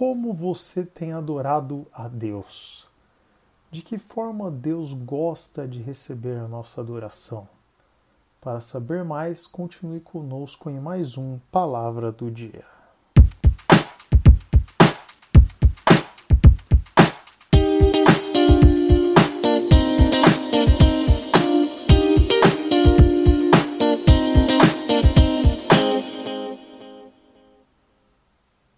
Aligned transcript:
como 0.00 0.32
você 0.32 0.82
tem 0.82 1.12
adorado 1.12 1.86
a 1.92 2.08
Deus? 2.08 2.88
De 3.70 3.82
que 3.82 3.98
forma 3.98 4.50
Deus 4.50 4.94
gosta 4.94 5.68
de 5.68 5.82
receber 5.82 6.38
a 6.38 6.48
nossa 6.48 6.80
adoração? 6.80 7.46
Para 8.40 8.62
saber 8.62 9.04
mais, 9.04 9.46
continue 9.46 10.00
conosco 10.00 10.70
em 10.70 10.80
mais 10.80 11.18
um 11.18 11.38
Palavra 11.52 12.10
do 12.10 12.30
Dia. 12.30 12.79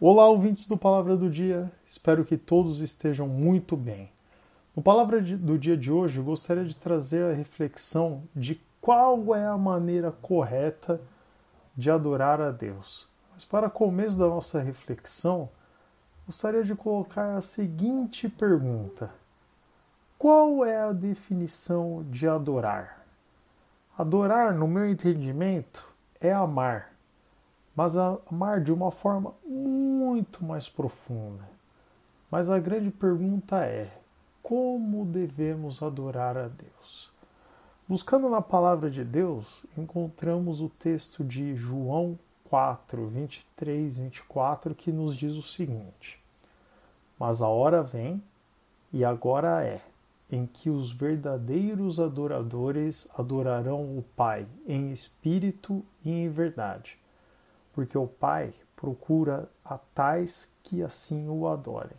Olá, 0.00 0.28
ouvintes 0.28 0.68
do 0.68 0.76
Palavra 0.76 1.16
do 1.16 1.28
Dia, 1.28 1.72
espero 1.84 2.24
que 2.24 2.36
todos 2.36 2.82
estejam 2.82 3.26
muito 3.26 3.76
bem. 3.76 4.12
No 4.76 4.80
Palavra 4.80 5.20
do 5.20 5.58
Dia 5.58 5.76
de 5.76 5.90
hoje, 5.90 6.20
gostaria 6.20 6.64
de 6.64 6.76
trazer 6.76 7.24
a 7.24 7.34
reflexão 7.34 8.22
de 8.32 8.62
qual 8.80 9.34
é 9.34 9.44
a 9.44 9.58
maneira 9.58 10.12
correta 10.12 11.00
de 11.76 11.90
adorar 11.90 12.40
a 12.40 12.52
Deus. 12.52 13.08
Mas 13.34 13.44
para 13.44 13.68
começo 13.68 14.16
da 14.16 14.28
nossa 14.28 14.60
reflexão, 14.60 15.48
gostaria 16.24 16.62
de 16.62 16.76
colocar 16.76 17.36
a 17.36 17.40
seguinte 17.40 18.28
pergunta: 18.28 19.12
Qual 20.16 20.64
é 20.64 20.80
a 20.80 20.92
definição 20.92 22.06
de 22.08 22.28
adorar? 22.28 23.04
Adorar, 23.98 24.54
no 24.54 24.68
meu 24.68 24.88
entendimento, 24.88 25.92
é 26.20 26.32
amar 26.32 26.96
mas 27.78 27.96
amar 27.96 28.60
de 28.60 28.72
uma 28.72 28.90
forma 28.90 29.32
muito 29.46 29.87
mais 30.40 30.68
profunda. 30.68 31.48
Mas 32.30 32.50
a 32.50 32.58
grande 32.58 32.90
pergunta 32.90 33.64
é: 33.64 33.90
como 34.42 35.04
devemos 35.04 35.82
adorar 35.82 36.36
a 36.36 36.48
Deus? 36.48 37.10
Buscando 37.86 38.28
na 38.28 38.42
palavra 38.42 38.90
de 38.90 39.04
Deus, 39.04 39.64
encontramos 39.76 40.60
o 40.60 40.68
texto 40.68 41.24
de 41.24 41.54
João 41.56 42.18
4, 42.44 43.06
23 43.06 43.96
e 43.96 44.02
24, 44.02 44.74
que 44.74 44.92
nos 44.92 45.16
diz 45.16 45.34
o 45.36 45.42
seguinte: 45.42 46.20
Mas 47.18 47.42
a 47.42 47.48
hora 47.48 47.82
vem, 47.82 48.22
e 48.92 49.04
agora 49.04 49.64
é, 49.64 49.80
em 50.30 50.46
que 50.46 50.68
os 50.68 50.92
verdadeiros 50.92 51.98
adoradores 51.98 53.08
adorarão 53.18 53.98
o 53.98 54.04
Pai 54.14 54.46
em 54.66 54.92
espírito 54.92 55.82
e 56.04 56.10
em 56.10 56.28
verdade 56.28 56.98
porque 57.78 57.96
o 57.96 58.08
Pai 58.08 58.52
procura 58.74 59.48
a 59.64 59.78
tais 59.78 60.52
que 60.64 60.82
assim 60.82 61.28
o 61.28 61.46
adorem. 61.46 61.96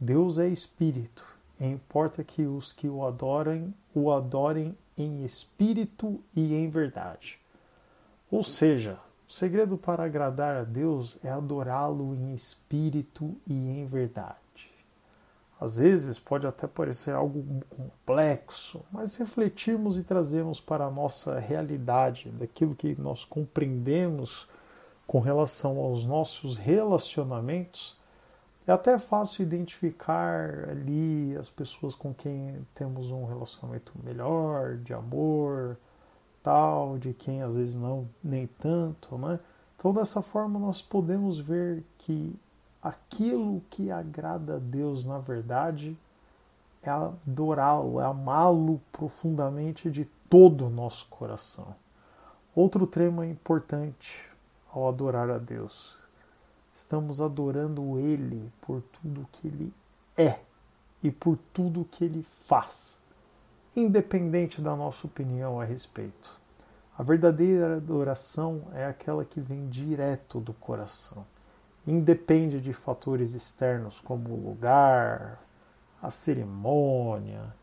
Deus 0.00 0.36
é 0.36 0.48
espírito, 0.48 1.24
e 1.60 1.64
importa 1.64 2.24
que 2.24 2.42
os 2.42 2.72
que 2.72 2.88
o 2.88 3.06
adorem 3.06 3.72
o 3.94 4.10
adorem 4.10 4.76
em 4.98 5.24
espírito 5.24 6.20
e 6.34 6.52
em 6.52 6.68
verdade. 6.68 7.38
Ou 8.28 8.42
seja, 8.42 8.98
o 9.28 9.32
segredo 9.32 9.78
para 9.78 10.02
agradar 10.02 10.56
a 10.56 10.64
Deus 10.64 11.20
é 11.22 11.30
adorá-lo 11.30 12.12
em 12.12 12.34
espírito 12.34 13.32
e 13.46 13.54
em 13.54 13.86
verdade. 13.86 14.68
Às 15.60 15.78
vezes 15.78 16.18
pode 16.18 16.48
até 16.48 16.66
parecer 16.66 17.14
algo 17.14 17.44
complexo, 17.70 18.84
mas 18.90 19.14
refletirmos 19.14 19.98
e 19.98 20.02
trazemos 20.02 20.60
para 20.60 20.86
a 20.86 20.90
nossa 20.90 21.38
realidade, 21.38 22.28
daquilo 22.30 22.74
que 22.74 23.00
nós 23.00 23.24
compreendemos 23.24 24.65
com 25.06 25.20
relação 25.20 25.78
aos 25.78 26.04
nossos 26.04 26.56
relacionamentos, 26.56 27.96
é 28.66 28.72
até 28.72 28.98
fácil 28.98 29.44
identificar 29.44 30.68
ali 30.68 31.36
as 31.36 31.48
pessoas 31.48 31.94
com 31.94 32.12
quem 32.12 32.66
temos 32.74 33.10
um 33.12 33.24
relacionamento 33.24 33.92
melhor, 34.02 34.76
de 34.78 34.92
amor, 34.92 35.76
tal, 36.42 36.98
de 36.98 37.14
quem 37.14 37.42
às 37.42 37.54
vezes 37.54 37.76
não 37.76 38.08
nem 38.22 38.48
tanto, 38.58 39.16
né? 39.16 39.38
Então 39.76 39.92
dessa 39.92 40.20
forma 40.20 40.58
nós 40.58 40.82
podemos 40.82 41.38
ver 41.38 41.84
que 41.98 42.34
aquilo 42.82 43.62
que 43.70 43.90
agrada 43.90 44.56
a 44.56 44.58
Deus 44.58 45.06
na 45.06 45.18
verdade 45.18 45.96
é 46.82 46.90
adorá-lo, 46.90 48.00
é 48.00 48.04
amá-lo 48.04 48.80
profundamente 48.90 49.90
de 49.90 50.04
todo 50.28 50.66
o 50.66 50.70
nosso 50.70 51.06
coração. 51.08 51.74
Outro 52.54 52.86
tema 52.86 53.26
importante 53.26 54.28
ao 54.76 54.88
adorar 54.88 55.30
a 55.30 55.38
Deus. 55.38 55.96
Estamos 56.74 57.20
adorando 57.20 57.98
Ele 57.98 58.52
por 58.60 58.82
tudo 58.82 59.26
que 59.32 59.48
Ele 59.48 59.72
é 60.16 60.38
e 61.02 61.10
por 61.10 61.38
tudo 61.52 61.88
que 61.90 62.04
Ele 62.04 62.26
faz, 62.44 62.98
independente 63.74 64.60
da 64.60 64.76
nossa 64.76 65.06
opinião 65.06 65.58
a 65.58 65.64
respeito. 65.64 66.38
A 66.98 67.02
verdadeira 67.02 67.76
adoração 67.76 68.64
é 68.74 68.84
aquela 68.84 69.24
que 69.24 69.40
vem 69.40 69.68
direto 69.68 70.40
do 70.40 70.52
coração. 70.52 71.26
Independe 71.86 72.60
de 72.60 72.72
fatores 72.72 73.32
externos 73.32 74.00
como 74.00 74.30
o 74.30 74.48
lugar, 74.48 75.40
a 76.02 76.10
cerimônia, 76.10 77.54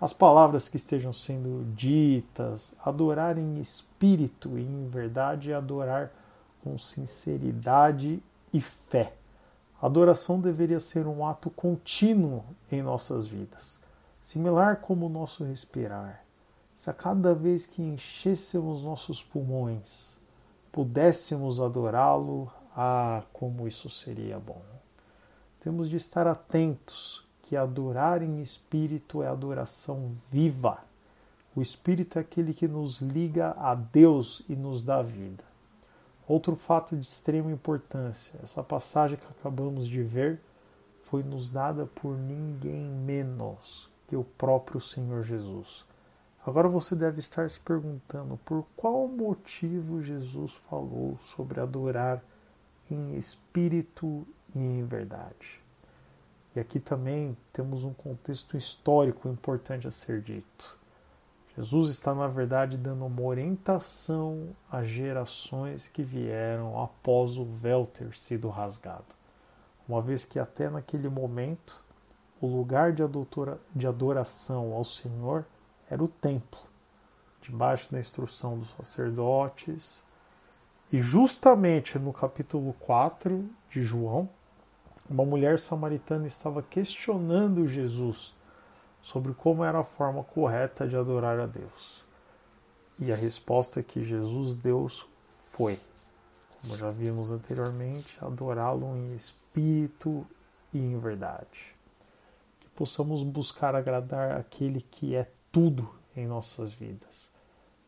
as 0.00 0.12
palavras 0.12 0.68
que 0.68 0.76
estejam 0.76 1.12
sendo 1.12 1.64
ditas. 1.74 2.74
Adorar 2.84 3.38
em 3.38 3.60
espírito 3.60 4.58
e 4.58 4.62
em 4.62 4.88
verdade 4.88 5.52
é 5.52 5.54
adorar 5.54 6.12
com 6.62 6.78
sinceridade 6.78 8.22
e 8.52 8.60
fé. 8.60 9.14
A 9.80 9.86
adoração 9.86 10.40
deveria 10.40 10.80
ser 10.80 11.06
um 11.06 11.26
ato 11.26 11.48
contínuo 11.50 12.44
em 12.70 12.82
nossas 12.82 13.26
vidas, 13.26 13.80
similar 14.22 14.76
como 14.76 15.06
o 15.06 15.10
nosso 15.10 15.44
respirar. 15.44 16.22
Se 16.76 16.90
a 16.90 16.92
cada 16.92 17.34
vez 17.34 17.66
que 17.66 17.82
enchêssemos 17.82 18.82
nossos 18.82 19.22
pulmões 19.22 20.14
pudéssemos 20.72 21.60
adorá-lo, 21.60 22.50
ah, 22.76 23.22
como 23.32 23.66
isso 23.66 23.90
seria 23.90 24.38
bom! 24.38 24.62
Temos 25.60 25.90
de 25.90 25.96
estar 25.96 26.26
atentos 26.26 27.24
que 27.42 27.56
adorar 27.56 28.22
em 28.22 28.40
espírito 28.40 29.22
é 29.22 29.28
adoração 29.28 30.12
viva. 30.30 30.78
O 31.54 31.60
espírito 31.60 32.18
é 32.18 32.22
aquele 32.22 32.54
que 32.54 32.68
nos 32.68 33.00
liga 33.00 33.56
a 33.58 33.74
Deus 33.74 34.44
e 34.48 34.54
nos 34.54 34.84
dá 34.84 35.02
vida. 35.02 35.49
Outro 36.30 36.54
fato 36.54 36.96
de 36.96 37.04
extrema 37.04 37.50
importância: 37.50 38.38
essa 38.40 38.62
passagem 38.62 39.18
que 39.18 39.26
acabamos 39.26 39.88
de 39.88 40.00
ver 40.00 40.40
foi 41.02 41.24
nos 41.24 41.50
dada 41.50 41.86
por 41.86 42.16
ninguém 42.16 42.84
menos 42.84 43.90
que 44.06 44.14
o 44.14 44.22
próprio 44.22 44.80
Senhor 44.80 45.24
Jesus. 45.24 45.84
Agora 46.46 46.68
você 46.68 46.94
deve 46.94 47.18
estar 47.18 47.50
se 47.50 47.58
perguntando 47.58 48.36
por 48.44 48.64
qual 48.76 49.08
motivo 49.08 50.00
Jesus 50.00 50.52
falou 50.70 51.18
sobre 51.20 51.58
adorar 51.58 52.22
em 52.88 53.16
espírito 53.16 54.24
e 54.54 54.60
em 54.60 54.84
verdade. 54.84 55.58
E 56.54 56.60
aqui 56.60 56.78
também 56.78 57.36
temos 57.52 57.82
um 57.82 57.92
contexto 57.92 58.56
histórico 58.56 59.28
importante 59.28 59.88
a 59.88 59.90
ser 59.90 60.22
dito. 60.22 60.78
Jesus 61.56 61.90
está, 61.90 62.14
na 62.14 62.28
verdade, 62.28 62.76
dando 62.76 63.04
uma 63.04 63.22
orientação 63.22 64.50
às 64.70 64.86
gerações 64.86 65.88
que 65.88 66.02
vieram 66.02 66.80
após 66.80 67.36
o 67.36 67.44
véu 67.44 67.86
ter 67.86 68.16
sido 68.16 68.48
rasgado, 68.48 69.14
uma 69.88 70.00
vez 70.00 70.24
que 70.24 70.38
até 70.38 70.70
naquele 70.70 71.08
momento 71.08 71.84
o 72.40 72.46
lugar 72.46 72.92
de, 72.92 73.86
adoração 73.86 74.72
ao 74.72 74.84
Senhor 74.84 75.44
era 75.90 76.02
o 76.02 76.08
templo, 76.08 76.60
debaixo 77.42 77.92
da 77.92 78.00
instrução 78.00 78.58
dos 78.58 78.70
sacerdotes. 78.76 80.02
E 80.92 81.00
justamente 81.00 81.98
no 81.98 82.12
capítulo 82.12 82.72
4 82.80 83.44
de 83.68 83.82
João, 83.82 84.28
uma 85.08 85.24
mulher 85.24 85.58
samaritana 85.58 86.26
estava 86.26 86.62
questionando 86.62 87.66
Jesus 87.66 88.34
sobre 89.02 89.32
como 89.34 89.64
era 89.64 89.80
a 89.80 89.84
forma 89.84 90.22
correta 90.22 90.86
de 90.86 90.96
adorar 90.96 91.40
a 91.40 91.46
Deus. 91.46 92.02
E 92.98 93.12
a 93.12 93.16
resposta 93.16 93.82
que 93.82 94.04
Jesus 94.04 94.54
deu 94.54 94.86
foi, 95.48 95.78
como 96.60 96.76
já 96.76 96.90
vimos 96.90 97.30
anteriormente, 97.30 98.16
adorá-lo 98.20 98.96
em 98.96 99.16
espírito 99.16 100.26
e 100.72 100.78
em 100.78 100.96
verdade. 100.98 101.74
Que 102.60 102.68
possamos 102.70 103.22
buscar 103.22 103.74
agradar 103.74 104.32
aquele 104.32 104.82
que 104.82 105.14
é 105.14 105.26
tudo 105.50 105.88
em 106.14 106.26
nossas 106.26 106.72
vidas. 106.72 107.30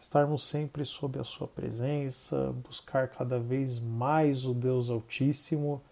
Estarmos 0.00 0.44
sempre 0.44 0.84
sob 0.84 1.18
a 1.18 1.24
Sua 1.24 1.48
presença, 1.48 2.52
buscar 2.52 3.08
cada 3.08 3.38
vez 3.38 3.78
mais 3.78 4.44
o 4.44 4.52
Deus 4.52 4.90
Altíssimo, 4.90 5.82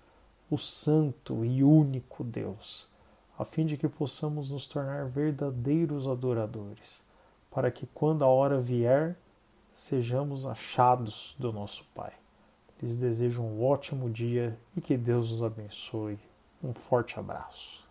o 0.51 0.59
Santo 0.59 1.45
e 1.45 1.63
único 1.63 2.23
Deus 2.23 2.92
a 3.43 3.45
fim 3.45 3.67
de 3.67 3.77
que 3.77 3.89
possamos 3.89 4.51
nos 4.51 4.67
tornar 4.67 5.07
verdadeiros 5.07 6.09
adoradores, 6.09 7.05
para 7.51 7.71
que 7.71 7.87
quando 7.89 8.25
a 8.25 8.29
hora 8.29 8.61
vier, 8.61 9.17
sejamos 9.75 10.47
achados 10.47 11.37
do 11.39 11.53
nosso 11.53 11.85
Pai. 11.95 12.13
Lhes 12.81 12.97
desejo 12.97 13.43
um 13.43 13.65
ótimo 13.65 14.09
dia 14.09 14.59
e 14.77 14.81
que 14.81 14.97
Deus 14.97 15.31
os 15.31 15.43
abençoe. 15.43 16.19
Um 16.63 16.73
forte 16.73 17.19
abraço. 17.19 17.82